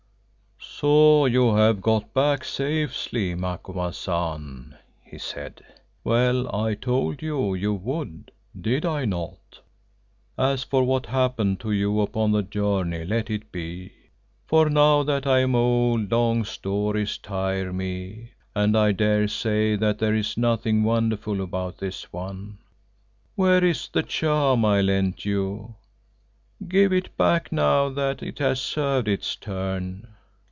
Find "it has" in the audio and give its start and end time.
28.23-28.59